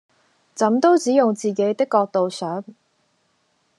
[0.55, 2.63] 怎都只用自己的角度想！